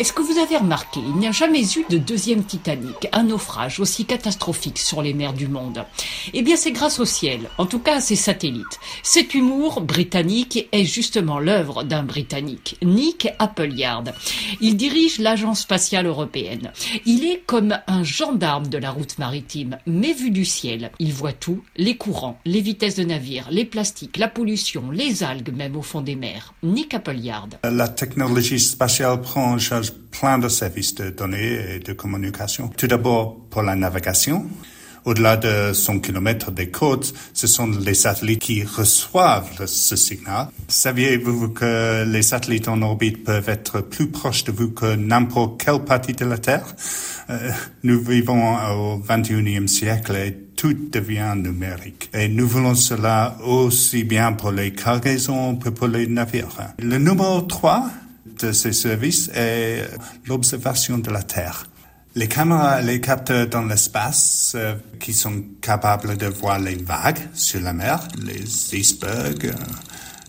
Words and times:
Est-ce 0.00 0.14
que 0.14 0.22
vous 0.22 0.38
avez 0.38 0.56
remarqué, 0.56 0.98
il 1.06 1.16
n'y 1.16 1.26
a 1.26 1.30
jamais 1.30 1.60
eu 1.60 1.84
de 1.90 1.98
deuxième 1.98 2.42
Titanic, 2.42 3.06
un 3.12 3.24
naufrage 3.24 3.80
aussi 3.80 4.06
catastrophique 4.06 4.78
sur 4.78 5.02
les 5.02 5.12
mers 5.12 5.34
du 5.34 5.46
monde? 5.46 5.84
Eh 6.32 6.40
bien, 6.40 6.56
c'est 6.56 6.72
grâce 6.72 7.00
au 7.00 7.04
ciel, 7.04 7.50
en 7.58 7.66
tout 7.66 7.80
cas 7.80 7.96
à 7.96 8.00
ses 8.00 8.16
satellites. 8.16 8.80
Cet 9.02 9.34
humour 9.34 9.82
britannique 9.82 10.68
est 10.72 10.86
justement 10.86 11.38
l'œuvre 11.38 11.82
d'un 11.82 12.02
Britannique, 12.02 12.78
Nick 12.82 13.28
Appleyard. 13.38 14.04
Il 14.62 14.78
dirige 14.78 15.18
l'Agence 15.18 15.60
spatiale 15.60 16.06
européenne. 16.06 16.72
Il 17.04 17.26
est 17.26 17.42
comme 17.44 17.76
un 17.86 18.02
gendarme 18.02 18.68
de 18.68 18.78
la 18.78 18.92
route 18.92 19.18
maritime, 19.18 19.76
mais 19.84 20.14
vu 20.14 20.30
du 20.30 20.46
ciel. 20.46 20.92
Il 20.98 21.12
voit 21.12 21.34
tout, 21.34 21.62
les 21.76 21.98
courants, 21.98 22.38
les 22.46 22.62
vitesses 22.62 22.96
de 22.96 23.04
navires, 23.04 23.48
les 23.50 23.66
plastiques, 23.66 24.16
la 24.16 24.28
pollution, 24.28 24.90
les 24.90 25.22
algues 25.22 25.54
même 25.54 25.76
au 25.76 25.82
fond 25.82 26.00
des 26.00 26.16
mers. 26.16 26.54
Nick 26.62 26.94
Appleyard. 26.94 27.48
La 27.64 27.88
technologie 27.88 28.60
spatiale 28.60 29.20
prend 29.20 29.58
plein 30.20 30.38
de 30.38 30.48
services 30.48 30.94
de 30.96 31.10
données 31.10 31.76
et 31.76 31.78
de 31.78 31.92
communication. 31.94 32.68
Tout 32.76 32.86
d'abord 32.86 33.36
pour 33.48 33.62
la 33.62 33.74
navigation. 33.74 34.46
Au-delà 35.06 35.38
de 35.38 35.72
100 35.72 36.00
km 36.00 36.50
des 36.50 36.68
côtes, 36.68 37.14
ce 37.32 37.46
sont 37.46 37.66
les 37.68 37.94
satellites 37.94 38.40
qui 38.40 38.62
reçoivent 38.62 39.64
ce 39.64 39.96
signal. 39.96 40.48
Saviez-vous 40.68 41.48
que 41.48 42.04
les 42.04 42.20
satellites 42.20 42.68
en 42.68 42.82
orbite 42.82 43.24
peuvent 43.24 43.48
être 43.48 43.80
plus 43.80 44.08
proches 44.08 44.44
de 44.44 44.52
vous 44.52 44.72
que 44.72 44.94
n'importe 44.94 45.64
quelle 45.64 45.80
partie 45.82 46.12
de 46.12 46.26
la 46.26 46.36
Terre? 46.36 46.66
Euh, 47.30 47.50
Nous 47.82 47.98
vivons 47.98 48.56
au 48.56 48.98
21e 48.98 49.68
siècle 49.68 50.14
et 50.16 50.36
tout 50.54 50.76
devient 50.92 51.32
numérique. 51.34 52.10
Et 52.12 52.28
nous 52.28 52.46
voulons 52.46 52.74
cela 52.74 53.38
aussi 53.42 54.04
bien 54.04 54.34
pour 54.34 54.52
les 54.52 54.72
cargaisons 54.72 55.56
que 55.56 55.70
pour 55.70 55.88
les 55.88 56.06
navires. 56.06 56.74
Le 56.78 56.98
numéro 56.98 57.40
3 57.40 57.90
de 58.40 58.52
ces 58.52 58.72
services 58.72 59.30
est 59.34 59.88
l'observation 60.26 60.98
de 60.98 61.10
la 61.10 61.22
Terre. 61.22 61.66
Les 62.16 62.26
caméras, 62.26 62.80
les 62.82 63.00
capteurs 63.00 63.46
dans 63.46 63.62
l'espace 63.62 64.52
euh, 64.56 64.74
qui 64.98 65.12
sont 65.12 65.44
capables 65.60 66.16
de 66.16 66.26
voir 66.26 66.58
les 66.58 66.74
vagues 66.74 67.20
sur 67.34 67.60
la 67.60 67.72
mer, 67.72 68.08
les 68.18 68.74
icebergs, 68.74 69.46
euh, 69.46 69.54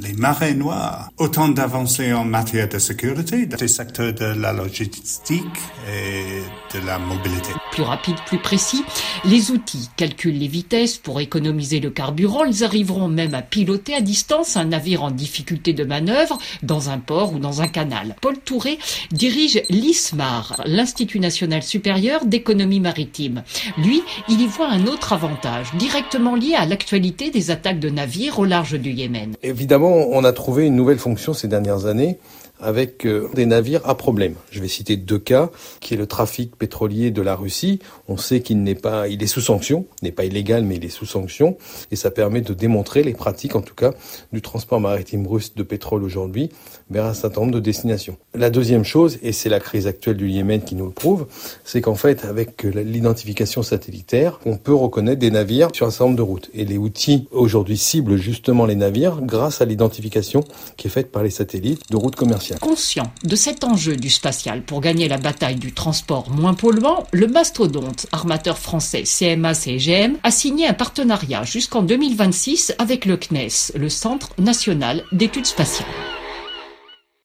les 0.00 0.12
marées 0.14 0.54
noires. 0.54 1.10
Autant 1.18 1.48
d'avancées 1.48 2.12
en 2.12 2.24
matière 2.24 2.68
de 2.68 2.78
sécurité 2.78 3.46
des 3.46 3.68
secteurs 3.68 4.14
de 4.14 4.24
la 4.24 4.52
logistique 4.52 5.44
et 5.88 6.42
de 6.74 6.86
la 6.86 6.98
mobilité. 6.98 7.50
Plus 7.72 7.82
rapide, 7.82 8.16
plus 8.26 8.38
précis, 8.38 8.84
les 9.24 9.50
outils 9.50 9.90
calculent 9.96 10.38
les 10.38 10.48
vitesses 10.48 10.96
pour 10.96 11.20
économiser 11.20 11.80
le 11.80 11.90
carburant. 11.90 12.44
Ils 12.44 12.64
arriveront 12.64 13.08
même 13.08 13.34
à 13.34 13.42
piloter 13.42 13.94
à 13.94 14.00
distance 14.00 14.56
un 14.56 14.64
navire 14.66 15.02
en 15.02 15.10
difficulté 15.10 15.72
de 15.72 15.84
manœuvre 15.84 16.38
dans 16.62 16.90
un 16.90 16.98
port 16.98 17.34
ou 17.34 17.38
dans 17.38 17.60
un 17.60 17.68
canal. 17.68 18.16
Paul 18.20 18.38
Touré 18.38 18.78
dirige 19.10 19.62
l'ISMAR, 19.68 20.62
l'Institut 20.64 21.20
national 21.20 21.62
supérieur 21.62 22.24
d'économie 22.24 22.80
maritime. 22.80 23.42
Lui, 23.78 24.02
il 24.28 24.40
y 24.40 24.46
voit 24.46 24.68
un 24.68 24.86
autre 24.86 25.12
avantage, 25.12 25.68
directement 25.74 26.34
lié 26.34 26.54
à 26.54 26.66
l'actualité 26.66 27.30
des 27.30 27.50
attaques 27.50 27.80
de 27.80 27.90
navires 27.90 28.38
au 28.38 28.44
large 28.44 28.78
du 28.78 28.90
Yémen. 28.90 29.34
Évidemment, 29.42 29.81
on 29.86 30.24
a 30.24 30.32
trouvé 30.32 30.66
une 30.66 30.76
nouvelle 30.76 30.98
fonction 30.98 31.34
ces 31.34 31.48
dernières 31.48 31.86
années 31.86 32.18
avec 32.62 33.06
euh, 33.06 33.28
des 33.34 33.46
navires 33.46 33.80
à 33.84 33.94
problème. 33.94 34.34
Je 34.50 34.60
vais 34.60 34.68
citer 34.68 34.96
deux 34.96 35.18
cas, 35.18 35.50
qui 35.80 35.94
est 35.94 35.96
le 35.96 36.06
trafic 36.06 36.56
pétrolier 36.56 37.10
de 37.10 37.22
la 37.22 37.34
Russie. 37.34 37.80
On 38.08 38.16
sait 38.16 38.40
qu'il 38.40 38.62
n'est 38.62 38.74
pas, 38.74 39.08
il 39.08 39.22
est 39.22 39.26
sous 39.26 39.40
sanction, 39.40 39.86
n'est 40.02 40.12
pas 40.12 40.24
illégal, 40.24 40.64
mais 40.64 40.76
il 40.76 40.84
est 40.84 40.88
sous 40.88 41.06
sanction, 41.06 41.56
et 41.90 41.96
ça 41.96 42.10
permet 42.10 42.40
de 42.40 42.54
démontrer 42.54 43.02
les 43.02 43.14
pratiques, 43.14 43.56
en 43.56 43.62
tout 43.62 43.74
cas, 43.74 43.92
du 44.32 44.40
transport 44.40 44.80
maritime 44.80 45.26
russe 45.26 45.54
de 45.54 45.62
pétrole 45.62 46.04
aujourd'hui 46.04 46.50
vers 46.90 47.06
un 47.06 47.14
certain 47.14 47.42
nombre 47.42 47.54
de 47.54 47.60
destinations. 47.60 48.16
La 48.34 48.50
deuxième 48.50 48.84
chose, 48.84 49.18
et 49.22 49.32
c'est 49.32 49.48
la 49.48 49.60
crise 49.60 49.86
actuelle 49.86 50.16
du 50.16 50.28
Yémen 50.28 50.62
qui 50.62 50.74
nous 50.74 50.86
le 50.86 50.92
prouve, 50.92 51.26
c'est 51.64 51.80
qu'en 51.80 51.94
fait, 51.94 52.24
avec 52.24 52.62
l'identification 52.62 53.62
satellitaire, 53.62 54.40
on 54.46 54.56
peut 54.56 54.74
reconnaître 54.74 55.20
des 55.20 55.30
navires 55.30 55.68
sur 55.72 55.86
un 55.86 55.90
certain 55.90 56.04
nombre 56.04 56.16
de 56.16 56.22
routes. 56.22 56.50
Et 56.54 56.64
les 56.64 56.78
outils 56.78 57.28
aujourd'hui 57.30 57.76
ciblent 57.76 58.16
justement 58.16 58.66
les 58.66 58.76
navires 58.76 59.20
grâce 59.22 59.60
à 59.60 59.64
l'identification 59.64 60.44
qui 60.76 60.88
est 60.88 60.90
faite 60.90 61.10
par 61.10 61.22
les 61.22 61.30
satellites 61.30 61.90
de 61.90 61.96
routes 61.96 62.16
commerciales. 62.16 62.51
Conscient 62.60 63.12
de 63.24 63.36
cet 63.36 63.64
enjeu 63.64 63.96
du 63.96 64.10
spatial 64.10 64.62
pour 64.62 64.80
gagner 64.80 65.08
la 65.08 65.18
bataille 65.18 65.56
du 65.56 65.72
transport 65.72 66.30
moins 66.30 66.54
polluant, 66.54 67.04
le 67.12 67.26
mastodonte 67.26 68.06
armateur 68.12 68.58
français 68.58 69.04
CMA-CGM 69.04 70.16
a 70.22 70.30
signé 70.30 70.66
un 70.66 70.74
partenariat 70.74 71.44
jusqu'en 71.44 71.82
2026 71.82 72.74
avec 72.78 73.04
le 73.04 73.16
CNES, 73.16 73.76
le 73.76 73.88
Centre 73.88 74.30
national 74.38 75.04
d'études 75.12 75.46
spatiales. 75.46 76.11